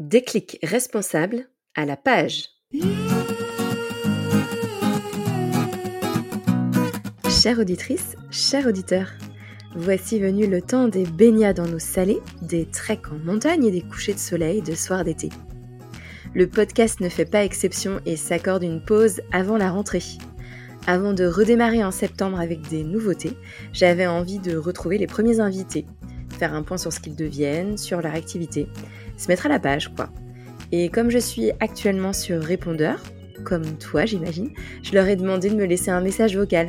[0.00, 1.46] Déclic responsable
[1.76, 2.48] à la page.
[7.30, 9.12] Chère auditrice, chers auditeur,
[9.76, 13.82] voici venu le temps des baignades en eau salée, des treks en montagne et des
[13.82, 15.28] couchers de soleil de soir d'été.
[16.34, 20.02] Le podcast ne fait pas exception et s'accorde une pause avant la rentrée.
[20.88, 23.36] Avant de redémarrer en septembre avec des nouveautés,
[23.72, 25.86] j'avais envie de retrouver les premiers invités,
[26.34, 28.66] faire un point sur ce qu'ils deviennent, sur leur activité,
[29.16, 30.10] se mettre à la page quoi.
[30.72, 33.02] Et comme je suis actuellement sur répondeur,
[33.44, 34.50] comme toi j'imagine,
[34.82, 36.68] je leur ai demandé de me laisser un message vocal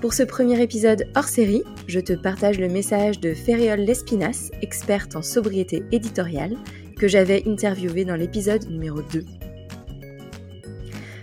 [0.00, 5.16] pour ce premier épisode hors série, je te partage le message de Ferriol Lespinas, experte
[5.16, 6.56] en sobriété éditoriale,
[6.98, 9.24] que j'avais interviewé dans l'épisode numéro 2.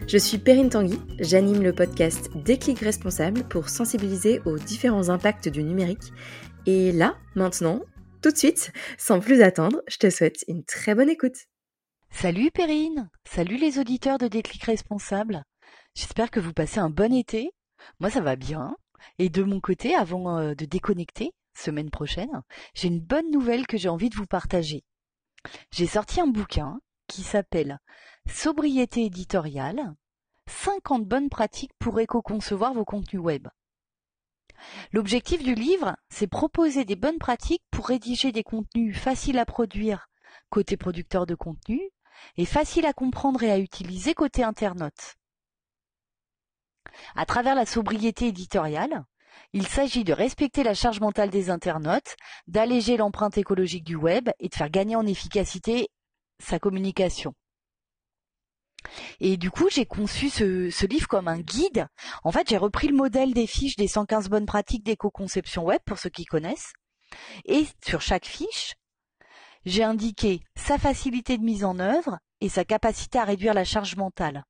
[0.07, 5.63] Je suis Perrine Tanguy, j'anime le podcast Déclic Responsable pour sensibiliser aux différents impacts du
[5.63, 6.11] numérique.
[6.65, 7.81] Et là, maintenant,
[8.21, 11.37] tout de suite, sans plus attendre, je te souhaite une très bonne écoute.
[12.11, 15.43] Salut Perrine, salut les auditeurs de Déclic Responsable.
[15.95, 17.51] J'espère que vous passez un bon été
[17.99, 18.75] moi, ça va bien.
[19.19, 22.41] Et de mon côté, avant euh, de déconnecter, semaine prochaine,
[22.73, 24.83] j'ai une bonne nouvelle que j'ai envie de vous partager.
[25.71, 27.79] J'ai sorti un bouquin qui s'appelle
[28.29, 29.93] Sobriété éditoriale,
[30.47, 33.47] 50 bonnes pratiques pour éco-concevoir vos contenus web.
[34.91, 40.07] L'objectif du livre, c'est proposer des bonnes pratiques pour rédiger des contenus faciles à produire
[40.49, 41.81] côté producteur de contenu
[42.37, 45.15] et faciles à comprendre et à utiliser côté internaute.
[47.15, 49.03] À travers la sobriété éditoriale,
[49.51, 52.15] il s'agit de respecter la charge mentale des internautes,
[52.47, 55.89] d'alléger l'empreinte écologique du web et de faire gagner en efficacité
[56.39, 57.33] sa communication.
[59.19, 61.87] Et du coup, j'ai conçu ce, livre comme un guide.
[62.23, 65.97] En fait, j'ai repris le modèle des fiches des 115 bonnes pratiques d'éco-conception web, pour
[65.97, 66.73] ceux qui connaissent.
[67.45, 68.73] Et sur chaque fiche,
[69.65, 73.95] j'ai indiqué sa facilité de mise en œuvre et sa capacité à réduire la charge
[73.95, 74.43] mentale.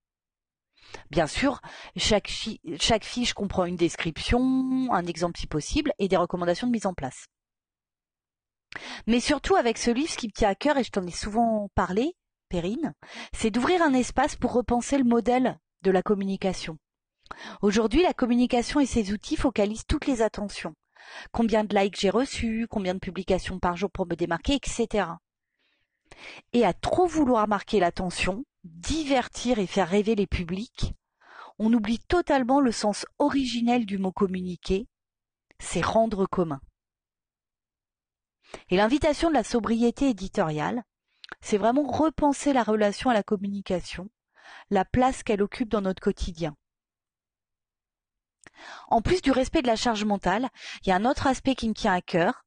[1.09, 1.59] Bien sûr,
[1.95, 6.94] chaque, fiche comprend une description, un exemple si possible, et des recommandations de mise en
[6.94, 7.28] place.
[9.07, 11.11] Mais surtout avec ce livre, ce qui me tient à cœur, et je t'en ai
[11.11, 12.16] souvent parlé,
[12.50, 12.94] Perrine,
[13.34, 16.78] c'est d'ouvrir un espace pour repenser le modèle de la communication.
[17.62, 20.75] Aujourd'hui, la communication et ses outils focalisent toutes les attentions.
[21.31, 25.07] Combien de likes j'ai reçus, combien de publications par jour pour me démarquer, etc.
[26.53, 30.94] Et à trop vouloir marquer l'attention, divertir et faire rêver les publics,
[31.59, 34.88] on oublie totalement le sens originel du mot communiquer,
[35.59, 36.62] c'est rendre commun.
[38.69, 40.84] Et l'invitation de la sobriété éditoriale,
[41.41, 44.09] c'est vraiment repenser la relation à la communication,
[44.69, 46.56] la place qu'elle occupe dans notre quotidien.
[48.88, 50.50] En plus du respect de la charge mentale,
[50.84, 52.44] il y a un autre aspect qui me tient à cœur,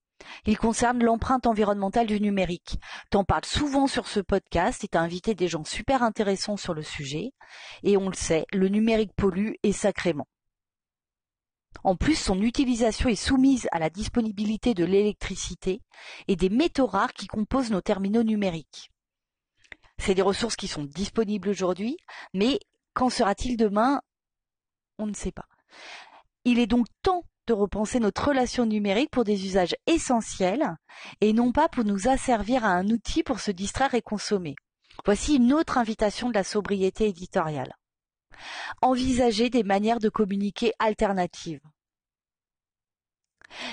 [0.47, 2.79] il concerne l'empreinte environnementale du numérique.
[3.11, 6.83] T'en parles souvent sur ce podcast et t'as invité des gens super intéressants sur le
[6.83, 7.33] sujet.
[7.83, 10.27] Et on le sait, le numérique pollue et sacrément.
[11.85, 15.81] En plus, son utilisation est soumise à la disponibilité de l'électricité
[16.29, 18.91] et des métaux rares qui composent nos terminaux numériques.
[19.99, 21.97] C'est des ressources qui sont disponibles aujourd'hui,
[22.35, 22.59] mais
[22.95, 24.01] qu'en sera-t-il demain?
[24.99, 25.47] On ne sait pas.
[26.45, 30.77] Il est donc temps de repenser notre relation numérique pour des usages essentiels
[31.21, 34.57] et non pas pour nous asservir à un outil pour se distraire et consommer.
[35.05, 37.75] Voici une autre invitation de la sobriété éditoriale.
[38.83, 41.61] Envisager des manières de communiquer alternatives.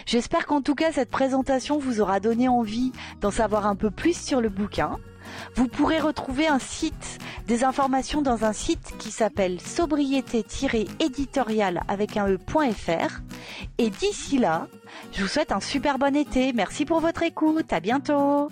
[0.06, 2.91] J'espère qu'en tout cas cette présentation vous aura donné envie
[3.22, 5.00] d'en savoir un peu plus sur le bouquin.
[5.56, 12.30] Vous pourrez retrouver un site, des informations dans un site qui s'appelle sobriété-éditorial avec un
[12.30, 13.22] e.fr.
[13.78, 14.68] Et d'ici là,
[15.12, 16.53] je vous souhaite un super bon été.
[16.53, 17.74] Merci pour votre écoute.
[17.74, 18.50] À bientôt.